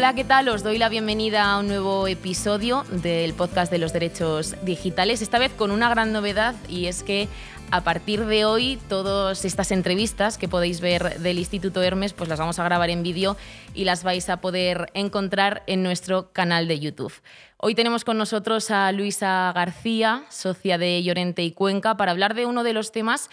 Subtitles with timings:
[0.00, 0.48] Hola, ¿qué tal?
[0.48, 5.38] Os doy la bienvenida a un nuevo episodio del podcast de los derechos digitales, esta
[5.38, 7.28] vez con una gran novedad y es que
[7.70, 12.38] a partir de hoy todas estas entrevistas que podéis ver del Instituto Hermes pues las
[12.38, 13.36] vamos a grabar en vídeo
[13.74, 17.12] y las vais a poder encontrar en nuestro canal de YouTube.
[17.58, 22.46] Hoy tenemos con nosotros a Luisa García, socia de Llorente y Cuenca, para hablar de
[22.46, 23.28] uno de los temas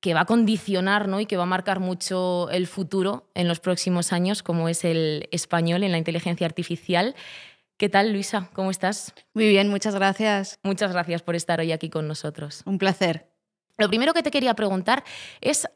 [0.00, 1.20] que va a condicionar ¿no?
[1.20, 5.28] y que va a marcar mucho el futuro en los próximos años, como es el
[5.30, 7.14] español en la inteligencia artificial.
[7.76, 8.50] ¿Qué tal, Luisa?
[8.52, 9.12] ¿Cómo estás?
[9.34, 10.58] Muy bien, muchas gracias.
[10.62, 12.62] Muchas gracias por estar hoy aquí con nosotros.
[12.66, 13.30] Un placer.
[13.78, 15.04] Lo primero que te quería preguntar
[15.40, 15.68] es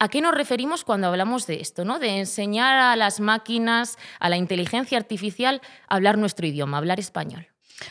[0.00, 1.84] ¿A qué nos referimos cuando hablamos de esto?
[1.84, 1.98] ¿no?
[1.98, 7.48] De enseñar a las máquinas, a la inteligencia artificial, a hablar nuestro idioma, hablar español.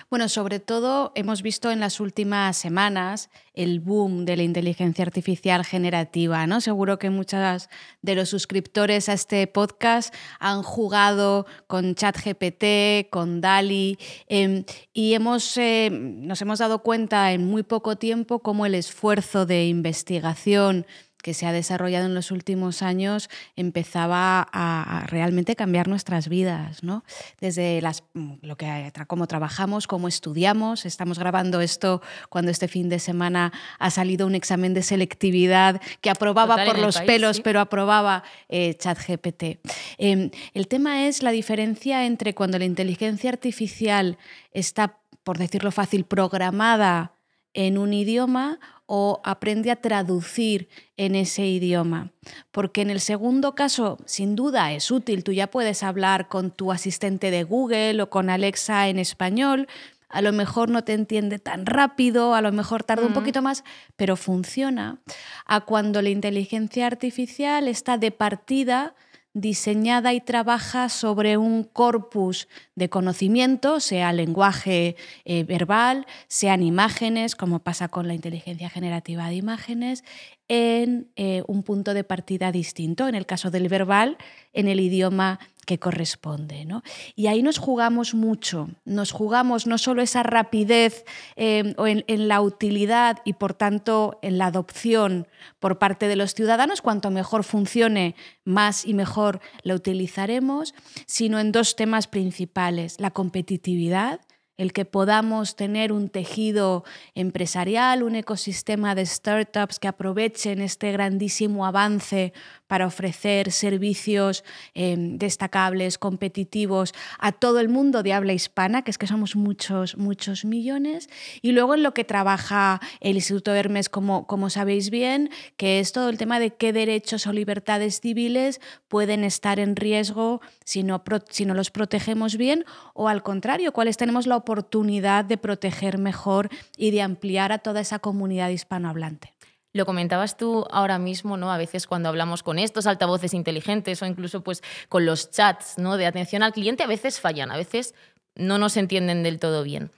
[0.10, 5.66] Bueno, sobre todo hemos visto en las últimas semanas el boom de la inteligencia artificial
[5.66, 6.46] generativa.
[6.48, 6.62] ¿no?
[6.62, 7.70] Seguro que muchos
[8.02, 14.64] de los suscriptores a este podcast han jugado con ChatGPT, con DALI, em,
[14.94, 19.68] y hemos, eh, nos hemos dado cuenta en muy poco tiempo cómo el esfuerzo de
[19.68, 20.86] investigación
[21.28, 27.04] que se ha desarrollado en los últimos años empezaba a, realmente cambiar nuestras vidas, ¿no?
[27.42, 28.06] Desde las,
[28.42, 30.86] lo que, cómo trabajamos, cómo estudiamos.
[30.86, 36.10] Estamos grabando esto cuando este fin de semana ha salido un examen de selectividad que
[36.10, 39.60] aprobaba por los pelos, pero aprobaba eh, ChatGPT.
[39.98, 44.18] Em, el tema es la diferencia entre cuando la inteligencia artificial
[44.54, 47.12] está, por decirlo fácil, programada
[47.54, 52.12] en un idioma o aprende a traducir en ese idioma.
[52.52, 55.24] Porque en el segundo caso, sin duda, es útil.
[55.24, 59.68] Tú ya puedes hablar con tu asistente de Google o con Alexa en español.
[60.10, 63.66] A lo mejor no te entiende tan rápido, a lo mejor tarda un poquito más,
[63.98, 65.00] pero funciona.
[65.46, 68.96] A cuando la inteligencia artificial está de partida
[69.40, 74.96] diseñada y trabaja sobre un corpus de conocimiento, sea lenguaje
[75.26, 80.04] eh, verbal, sean imágenes, como pasa con la inteligencia generativa de imágenes,
[80.48, 84.18] en eh, un punto de partida distinto, en el caso del verbal,
[84.54, 86.64] en el idioma que corresponde.
[86.64, 86.82] ¿no?
[87.16, 91.04] Y ahí nos jugamos mucho, nos jugamos no solo esa rapidez
[91.36, 95.28] eh, en, la utilidad y por tanto en la adopción
[95.60, 98.16] por parte de los ciudadanos, cuanto mejor funcione,
[98.46, 100.74] más y mejor la utilizaremos,
[101.06, 104.22] sino en dos temas principales, la competitividad
[104.58, 106.84] el que podamos tener un tejido
[107.16, 112.34] empresarial, un ecosistema de startups que aprovechen este grandísimo avance
[112.68, 118.98] para ofrecer servicios em, destacables, competitivos a todo el mundo de habla hispana, que es
[118.98, 121.10] que somos muchos, muchos millones.
[121.42, 125.92] Y luego en lo que trabaja el Instituto Hermes, como, como sabéis bien, que es
[125.92, 131.04] todo el tema de qué derechos o libertades civiles pueden estar en riesgo si no,
[131.30, 136.50] si no los protegemos bien o al contrario, cuáles tenemos la oportunidad de proteger mejor
[136.78, 139.37] y de ampliar a toda esa comunidad hispanohablante.
[139.78, 141.52] Lo comentabas tú ahora mismo, ¿no?
[141.52, 145.98] A veces cuando hablamos con estos altavoces inteligentes o incluso pues con los chats, ¿no?
[145.98, 147.94] De atención al cliente, a veces fallan, a veces
[148.34, 149.92] no nos entienden del todo bien.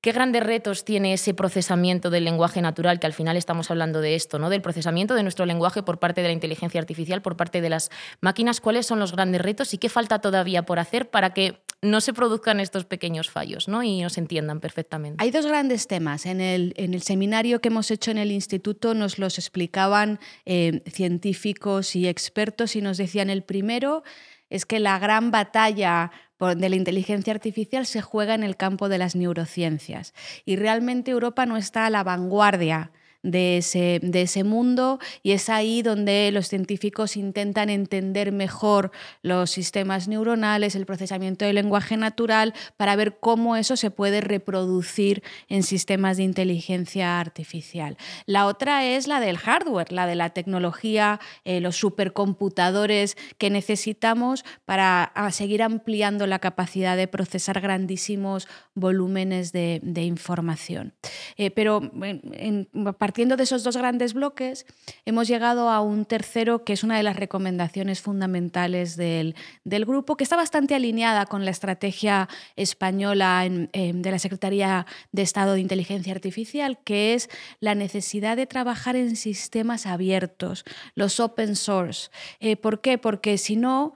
[0.00, 4.14] ¿Qué grandes retos tiene ese procesamiento del lenguaje natural, que al final estamos hablando de
[4.14, 4.48] esto, ¿no?
[4.48, 7.90] del procesamiento de nuestro lenguaje por parte de la inteligencia artificial, por parte de las
[8.22, 8.62] máquinas?
[8.62, 12.14] ¿Cuáles son los grandes retos y qué falta todavía por hacer para que no se
[12.14, 13.82] produzcan estos pequeños fallos ¿no?
[13.82, 15.22] y nos entiendan perfectamente?
[15.22, 16.24] Hay dos grandes temas.
[16.24, 20.82] En el, en el seminario que hemos hecho en el instituto nos los explicaban eh,
[20.90, 24.02] científicos y expertos y nos decían el primero
[24.48, 26.10] es que la gran batalla
[26.40, 30.14] de la inteligencia artificial se juega en el campo de las neurociencias.
[30.44, 32.90] Y realmente Europa no está a la vanguardia
[33.22, 38.90] de ese, de ese mundo y es ahí donde los científicos intentan entender mejor
[39.22, 45.22] los sistemas neuronales, el procesamiento del lenguaje natural, para ver cómo eso se puede reproducir
[45.48, 47.96] en sistemas de inteligencia artificial.
[48.26, 54.44] La otra es la del hardware, la de la tecnología, eh, los supercomputadores que necesitamos
[54.64, 58.48] para seguir ampliando la capacidad de procesar grandísimos
[58.80, 60.94] volúmenes de, información.
[61.36, 62.68] Eh, pero en,
[62.98, 64.66] partiendo de esos dos grandes bloques,
[65.04, 69.34] hemos llegado a un tercero que es una de las recomendaciones fundamentales del,
[69.64, 75.60] grupo, que está bastante alineada con la estrategia española de la Secretaría de Estado de
[75.60, 77.28] Inteligencia Artificial, que es
[77.60, 82.10] la necesidad de trabajar en sistemas abiertos, los open source.
[82.40, 82.98] Eh, ¿Por qué?
[82.98, 83.94] Porque si no,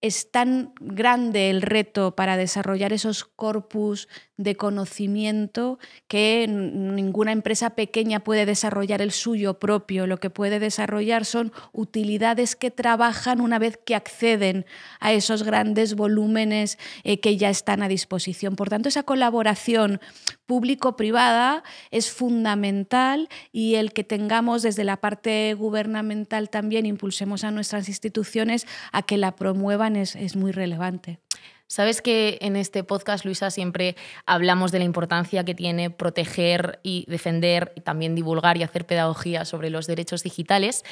[0.00, 8.20] es tan grande el reto para desarrollar esos corpus de conocimiento que ninguna empresa pequeña
[8.20, 10.06] puede desarrollar el suyo propio.
[10.06, 14.66] Lo que puede desarrollar son utilidades que trabajan una vez que acceden
[15.00, 18.54] a esos grandes volúmenes eh, que ya están a disposición.
[18.54, 20.00] Por tanto, esa colaboración
[20.48, 27.88] público-privada es fundamental y el que tengamos desde la parte gubernamental también impulsemos a nuestras
[27.88, 31.20] instituciones a que la promuevan es, es muy relevante.
[31.66, 37.04] Sabes que en este podcast, Luisa, siempre hablamos de la importancia que tiene proteger y
[37.08, 40.82] defender y también divulgar y hacer pedagogía sobre los derechos digitales.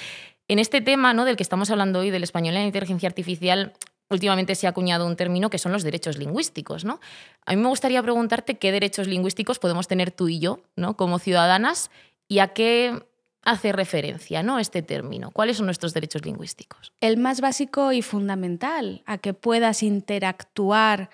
[0.48, 1.24] En este tema ¿no?
[1.24, 3.72] del que estamos hablando hoy, del español en inteligencia artificial,
[4.10, 6.84] últimamente se ha acuñado un término que son los derechos lingüísticos.
[6.84, 7.00] ¿no?
[7.44, 10.96] A mí me gustaría preguntarte qué derechos lingüísticos podemos tener tú y yo ¿no?
[10.96, 11.90] como ciudadanas
[12.28, 13.04] y a qué
[13.42, 14.58] hace referencia ¿no?
[14.58, 15.30] este término.
[15.30, 16.92] ¿Cuáles son nuestros derechos lingüísticos?
[17.00, 21.10] El más básico y fundamental, a que puedas interactuar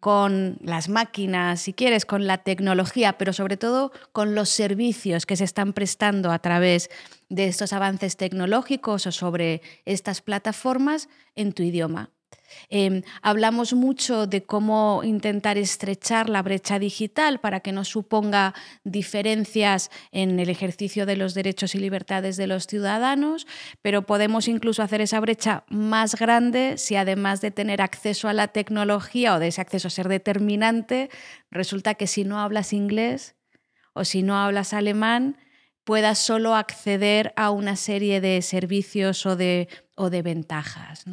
[0.00, 5.36] con las máquinas, si quieres, con la tecnología, pero sobre todo con los servicios que
[5.36, 6.90] se están prestando a través
[7.28, 12.10] de estos avances tecnológicos o sobre estas plataformas en tu idioma.
[12.68, 18.54] Em, hablamos mucho de cómo intentar estrechar la brecha digital para que no suponga
[18.84, 23.46] diferencias en el ejercicio de los derechos y libertades de los ciudadanos,
[23.82, 28.48] pero podemos incluso hacer esa brecha más grande si además de tener acceso a la
[28.48, 31.10] tecnología o de ese acceso a ser determinante,
[31.50, 33.36] resulta que si no hablas inglés
[33.92, 35.36] o si no hablas alemán,
[35.86, 41.04] puedas solo acceder a una serie de servicios o de, o de ventajas.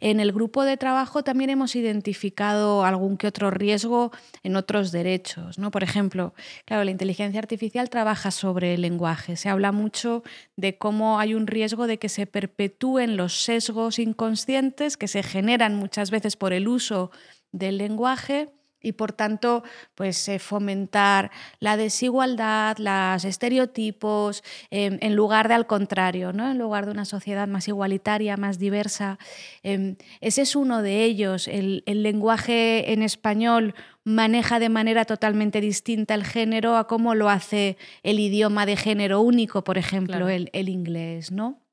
[0.00, 5.58] En el grupo de trabajo también hemos identificado algún que otro riesgo en otros derechos.
[5.58, 5.70] ¿no?
[5.70, 6.32] Por ejemplo,
[6.64, 9.36] claro, la inteligencia artificial trabaja sobre el lenguaje.
[9.36, 10.22] Se habla mucho
[10.56, 15.76] de cómo hay un riesgo de que se perpetúen los sesgos inconscientes que se generan
[15.76, 17.10] muchas veces por el uso
[17.52, 18.48] del lenguaje
[18.82, 19.62] y por tanto
[19.94, 21.30] pues eh, fomentar
[21.60, 26.50] la desigualdad, los estereotipos, em, en lugar de al contrario, ¿no?
[26.50, 29.18] en lugar de una sociedad más igualitaria, más diversa.
[29.62, 31.48] Em, ese es uno de ellos.
[31.48, 33.74] El, lenguaje en español
[34.04, 39.20] maneja de manera totalmente distinta el género a cómo lo hace el idioma de género
[39.20, 41.32] único, por ejemplo, el, el inglés.
[41.32, 41.65] ¿no?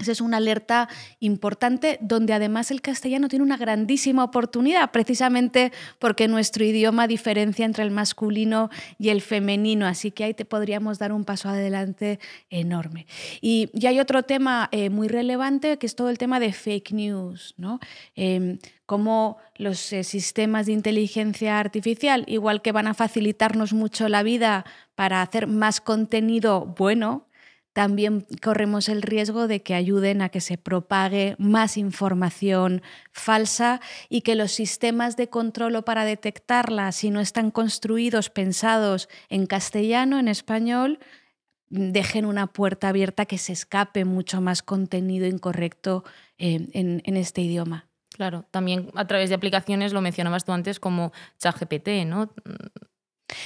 [0.00, 0.88] Esa es una alerta
[1.18, 7.84] importante donde además el castellano tiene una grandísima oportunidad, precisamente porque nuestro idioma diferencia entre
[7.84, 12.18] el masculino y el femenino, así que ahí te podríamos dar un paso adelante
[12.48, 13.06] enorme.
[13.40, 17.54] Y, hay otro tema eh, muy relevante que es todo el tema de fake news,
[17.56, 17.80] ¿no?
[18.14, 24.22] Em, cómo los eh, sistemas de inteligencia artificial, igual que van a facilitarnos mucho la
[24.22, 24.64] vida
[24.94, 27.26] para hacer más contenido bueno,
[27.72, 32.82] también corremos el riesgo de que ayuden a que se propague más información
[33.12, 39.08] falsa y que los sistemas de control o para detectarla, si no están construidos, pensados
[39.28, 40.98] en castellano, en español,
[41.68, 46.04] dejen una puerta abierta que se escape mucho más contenido incorrecto
[46.38, 47.86] eh, en, en este idioma.
[48.10, 52.34] Claro, también a través de aplicaciones, lo mencionabas tú antes como ChatGPT, ¿no?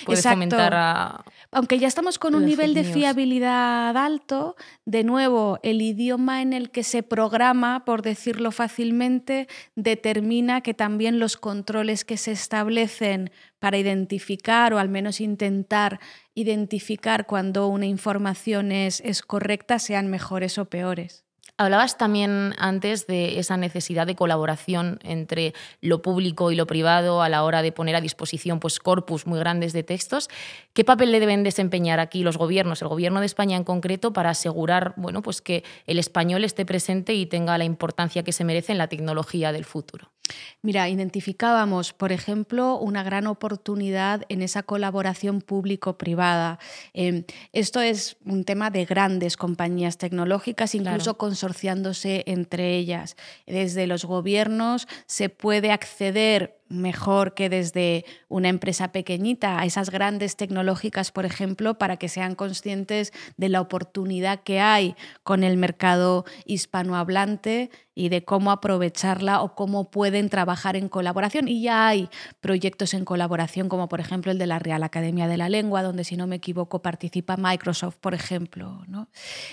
[0.04, 1.24] Puede fomentar a...
[1.50, 6.70] Aunque ya estamos con un nivel de fiabilidad alto, de nuevo, el idioma en el
[6.70, 9.46] que se programa, por decirlo fácilmente,
[9.76, 16.00] determina que también los controles que se establecen para identificar o al menos intentar
[16.34, 21.24] identificar cuando una información es, es correcta sean mejores o peores.
[21.56, 27.28] Hablabas también antes de esa necesidad de colaboración entre lo público y lo privado a
[27.28, 30.28] la hora de poner a disposición pues, corpus muy grandes de textos.
[30.72, 34.30] ¿Qué papel le deben desempeñar aquí los gobiernos, el gobierno de España en concreto, para
[34.30, 38.72] asegurar bueno, pues que el español esté presente y tenga la importancia que se merece
[38.72, 40.13] en la tecnología del futuro?
[40.62, 46.58] Mira, identificábamos, por ejemplo, una gran oportunidad en esa colaboración público-privada.
[46.94, 53.16] Em, esto es un tema de grandes compañías tecnológicas, incluso consorciándose entre ellas.
[53.46, 60.36] Desde los gobiernos se puede acceder mejor que desde una empresa pequeñita a esas grandes
[60.36, 66.24] tecnológicas, por ejemplo, para que sean conscientes de la oportunidad que hay con el mercado
[66.46, 71.48] hispanohablante y de cómo aprovecharla o cómo pueden trabajar en colaboración.
[71.48, 72.08] Y ya hay
[72.40, 76.04] proyectos en colaboración, como por ejemplo el de la Real Academia de la Lengua, donde
[76.04, 78.82] si no me equivoco participa Microsoft, por ejemplo.
[78.88, 79.08] ¿no?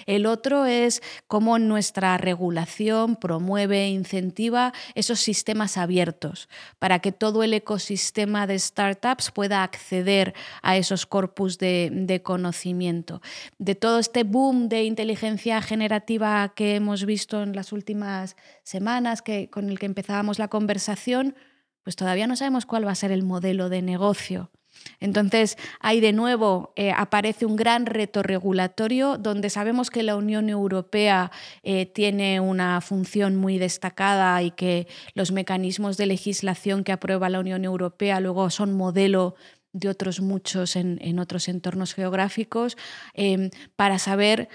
[0.05, 6.49] El otro es cómo nuestra regulación promueve e incentiva esos sistemas abiertos
[6.79, 13.21] para que todo el ecosistema de startups pueda acceder a esos corpus de, conocimiento.
[13.57, 19.49] De todo este boom de inteligencia generativa que hemos visto en las últimas semanas, que,
[19.49, 21.35] con el que empezábamos la conversación,
[21.83, 24.51] pues todavía no sabemos cuál va a ser el modelo de negocio
[24.99, 30.49] Entonces, ahí de nuevo eh, aparece un gran reto regulatorio donde sabemos que la Unión
[30.49, 31.31] Europea
[31.63, 37.39] eh, tiene una función muy destacada y que los mecanismos de legislación que aprueba la
[37.39, 39.35] Unión Europea luego son modelo
[39.73, 42.77] de otros muchos en, otros entornos geográficos,
[43.13, 44.49] em, para saber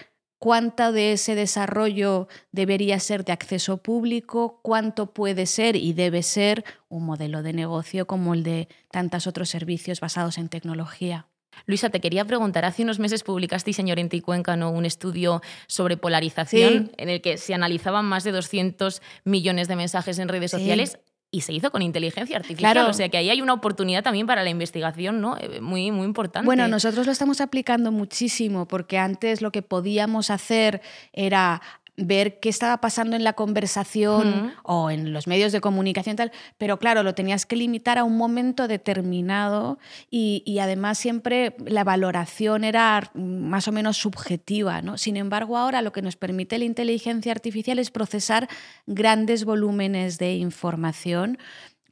[0.46, 6.64] cuánto de ese desarrollo debería ser de acceso público, cuánto puede ser y debe ser
[6.88, 11.26] un modelo de negocio como el de tantos otros servicios basados en tecnología.
[11.64, 15.96] Luisa, te quería preguntar, hace unos meses publicasteis en Llorente y Cuenca un estudio sobre
[15.96, 21.00] polarización en el que se analizaban más de 200 millones de mensajes en redes sociales
[21.36, 22.72] y se hizo con inteligencia artificial.
[22.72, 22.88] Claro.
[22.88, 25.36] O sea que ahí hay una oportunidad también para la investigación ¿no?
[25.38, 26.46] Eh, muy, muy importante.
[26.46, 30.80] Bueno, nosotros lo estamos aplicando muchísimo porque antes lo que podíamos hacer
[31.12, 31.60] era
[31.96, 36.78] ver qué estaba pasando en la conversación o en los medios de comunicación tal, pero
[36.78, 39.78] claro, lo tenías que limitar a un momento determinado
[40.10, 44.82] y, además siempre la valoración era más o menos subjetiva.
[44.82, 44.98] ¿no?
[44.98, 48.48] Sin embargo, ahora lo que nos permite la inteligencia artificial es procesar
[48.86, 51.38] grandes volúmenes de información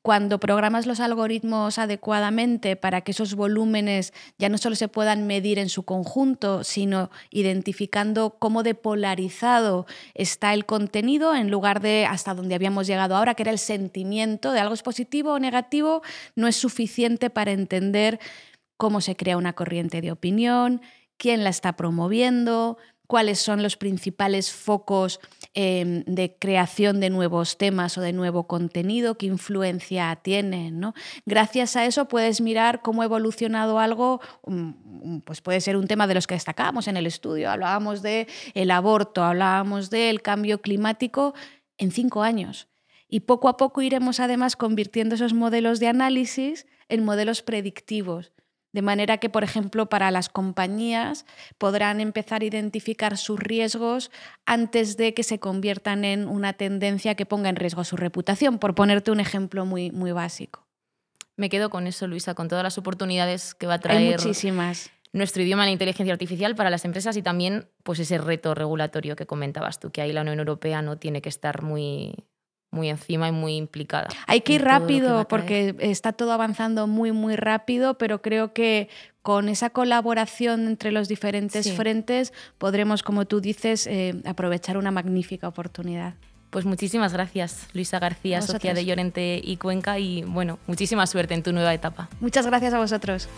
[0.05, 5.59] cuando programas los algoritmos adecuadamente para que esos volúmenes ya no solo se puedan medir
[5.59, 12.55] en su conjunto, sino identificando cómo depolarizado está el contenido en lugar de hasta donde
[12.55, 16.03] habíamos llegado ahora, que era el sentimiento de algo positivo o negativo,
[16.37, 18.21] no es suficiente para entender
[18.77, 20.83] cómo se crea una corriente de opinión,
[21.17, 25.21] quién la está promoviendo, cuáles son los principales focos
[25.55, 30.81] em, de creación de nuevos temas o de nuevo contenido, qué influencia tienen.
[30.81, 30.95] ¿no?
[31.27, 36.07] Gracias a eso puedes mirar cómo ha evolucionado algo, mm, pues puede ser un tema
[36.07, 41.35] de los que destacábamos en el estudio, hablábamos del el aborto, hablábamos del cambio climático
[41.79, 42.69] en cinco años.
[43.09, 48.33] Y poco a poco iremos además convirtiendo esos modelos de análisis en modelos predictivos
[48.75, 51.27] de manera que, por ejemplo, para las compañías
[51.59, 54.11] podrán empezar a identificar sus riesgos
[54.47, 58.75] antes de que se conviertan en una tendencia que ponga en riesgo su reputación, por
[58.75, 60.67] ponerte un ejemplo muy, muy básico.
[61.37, 64.91] Me quedo con eso, Luisa, con todas las oportunidades que va a traer muchísimas.
[65.13, 69.27] nuestro idioma la inteligencia artificial para las empresas y también pues, ese reto regulatorio que
[69.27, 72.27] comentabas tú, que ahí la Unión Europea no tiene que estar muy,
[72.75, 74.09] muy encima y muy implicada.
[74.27, 78.89] Hay que ir rápido porque está todo avanzando muy, muy rápido, pero creo que
[79.23, 85.49] con esa colaboración entre los diferentes frentes podremos, como tú dices, eh, aprovechar una magnífica
[85.49, 86.15] oportunidad.
[86.51, 91.43] Pues muchísimas gracias, Luisa García, socia de Llorente y Cuenca, y bueno, muchísima suerte en
[91.43, 92.09] tu nueva etapa.
[92.21, 93.29] Muchas gracias a vosotros.